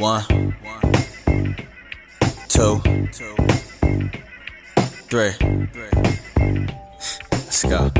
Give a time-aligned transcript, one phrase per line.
[0.00, 0.24] One,
[2.48, 2.80] two,
[5.10, 5.32] three.
[7.32, 7.90] Let's go.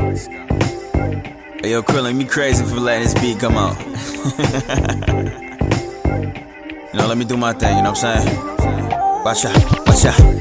[1.61, 3.79] Hey, yo, Krillin, me crazy for letting this beat come out.
[6.91, 9.23] you know, let me do my thing, you know what I'm saying?
[9.23, 9.85] Watch out,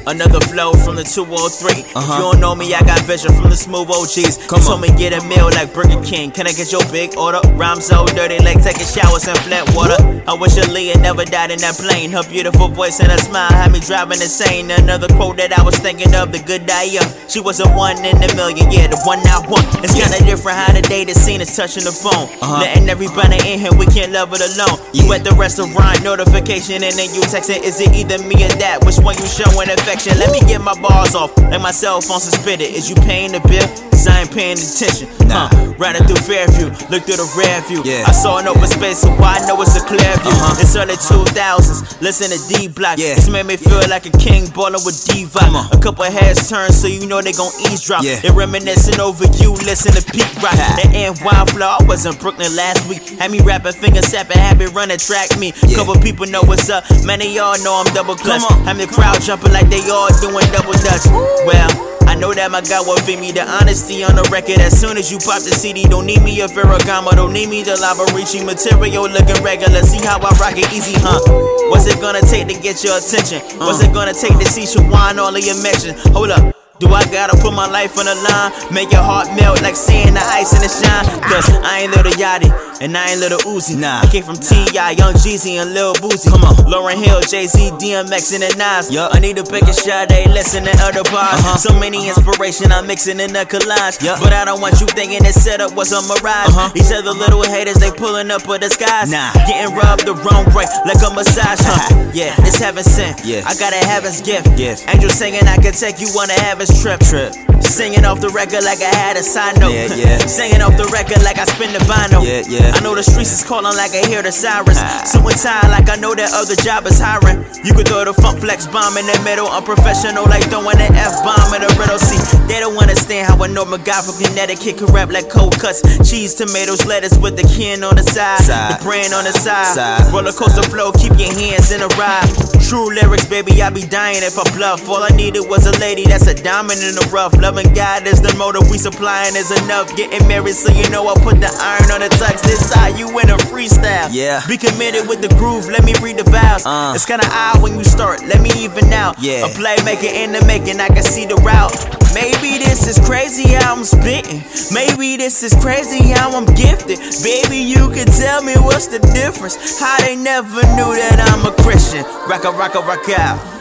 [0.06, 1.82] Another flow from the 203.
[1.82, 1.98] Uh-huh.
[1.98, 4.46] If you don't know me, I got vision from the smooth OGs.
[4.46, 4.86] Come you told on.
[4.86, 6.30] me get a meal like Burger King.
[6.30, 7.40] Can I get your big order?
[7.54, 9.98] Rhyme so dirty like taking showers in flat water.
[10.26, 12.10] I wish Aaliyah never died in that plane.
[12.10, 14.70] Her beautiful voice and her smile had me driving insane.
[14.70, 17.06] Another quote that I was thinking of, the good young.
[17.28, 19.66] She was a one in a million, yeah, the one I want.
[19.82, 22.30] It's kinda different how the day the scene is touching the phone.
[22.38, 22.62] Uh-huh.
[22.62, 24.78] Letting everybody in here, we can't love it alone.
[24.94, 28.84] You at the restaurant, notification, and then you texting, is it either me or that?
[28.86, 30.18] Which one you showing affection?
[30.18, 32.74] Let me get my bars off, like my cell phone suspended.
[32.74, 33.89] Is you paying the bill?
[34.00, 35.12] Cause I ain't paying attention.
[35.28, 35.52] Nah.
[35.52, 35.76] Huh.
[35.76, 37.84] Riding through Fairview, look through the rear view.
[37.84, 38.08] Yeah.
[38.08, 40.32] I saw an open space, so I know it's a clear view.
[40.32, 40.56] Uh-huh.
[40.56, 42.96] It's early 2000s, listen to D Block.
[42.96, 43.20] Yeah.
[43.20, 45.44] It's made me feel like a king ballin' with Diva.
[45.44, 45.68] Come.
[45.68, 48.00] A couple heads turn, so you know they gon' eavesdrop.
[48.00, 48.24] Yeah.
[48.24, 50.56] They reminiscing over you, listen to Pete Rock.
[50.56, 50.80] Ha.
[50.80, 53.04] The NY flow, I was in Brooklyn last week.
[53.20, 55.52] Had me rapping, finger sapping, happy running track me.
[55.68, 55.76] Yeah.
[55.76, 58.48] Couple people know what's up, many y'all know I'm double clutch.
[58.64, 61.04] Had me crowd jumping like they all doing double dutch.
[61.44, 64.58] Well, I know that my God will feed me the honesty on the record.
[64.58, 67.62] As soon as you pop the CD, don't need me a Ferragamo, don't need me
[67.62, 69.80] the Laborici material looking regular.
[69.82, 71.22] See how I rock it easy, huh?
[71.70, 73.38] What's it gonna take to get your attention?
[73.60, 75.94] What's it gonna take to see Shawan all of your mention?
[76.10, 76.59] Hold up.
[76.80, 78.72] Do I gotta put my life on the line?
[78.72, 81.04] Make your heart melt like seeing the ice in the shine?
[81.28, 82.48] Cause I ain't little Yachty
[82.80, 83.76] and I ain't little Uzi.
[83.76, 84.00] Nah.
[84.00, 86.32] I came from T.I., Young Jeezy and Lil Boosie.
[86.32, 86.56] Come on.
[86.64, 88.90] Lauryn Hill, Jay Z, DMX, and the Nas.
[88.90, 89.12] Yup.
[89.14, 91.36] I need to pick a shot, they listen to other bars.
[91.44, 91.60] Uh-huh.
[91.60, 94.00] So many inspiration, I'm mixing in the collage.
[94.00, 94.24] Yup.
[94.24, 96.48] But I don't want you thinking this setup was a mirage.
[96.48, 96.72] Uh-huh.
[96.72, 99.12] These other little haters, they pulling up with the skies.
[99.12, 99.36] Nah.
[99.44, 101.60] Getting rubbed the wrong way, like a massage.
[101.60, 102.10] Huh?
[102.16, 103.20] yeah, it's heaven sent.
[103.28, 103.44] Yeah.
[103.44, 104.56] I got a heaven's gift.
[104.56, 104.88] Gift.
[104.88, 107.00] Angel singing, I can take you on a heaven's trip.
[107.00, 107.49] Trip.
[107.62, 109.72] Singing off the record like I had a side note.
[109.72, 110.18] Yeah, yeah.
[110.26, 112.24] Singing off the record like I spin the vinyl.
[112.24, 112.72] Yeah, yeah.
[112.74, 114.80] I know the streets is calling like I hear the sirens.
[114.80, 115.04] Ah.
[115.06, 117.44] Suiting time like I know that other job is hiring.
[117.64, 119.48] You could throw the funk flex bomb in the middle.
[119.48, 122.00] Unprofessional like throwing an F bomb in a riddle.
[122.00, 125.80] See, they don't understand how a normal guy from Connecticut can rap like cold cuts.
[126.04, 128.44] Cheese, tomatoes, lettuce with the can on the side.
[128.44, 128.80] Side.
[128.80, 129.76] The brand on the side.
[129.76, 130.12] Side.
[130.12, 132.28] Roller coaster flow, keep your hands in a ride.
[132.60, 134.88] True lyrics, baby, I be dying if I bluff.
[134.88, 137.32] All I needed was a lady that's a diamond in the rough.
[137.50, 139.96] Loving God is the motive we supplying is enough.
[139.96, 142.42] Getting married, so you know I put the iron on the tux.
[142.46, 144.06] This side, you in a freestyle.
[144.12, 144.38] Yeah.
[144.46, 146.62] Be committed with the groove, let me read the vows.
[146.64, 146.92] Uh.
[146.94, 149.18] It's kinda odd when you start, let me even out.
[149.18, 149.46] Yeah.
[149.46, 151.74] A playmaker in the making, I can see the route.
[152.14, 154.46] Maybe this is crazy how I'm spitting.
[154.70, 157.02] Maybe this is crazy how I'm gifted.
[157.26, 159.80] Baby, you can tell me what's the difference.
[159.80, 162.04] How they never knew that I'm a Christian.
[162.30, 163.59] Rock a rock a rock out.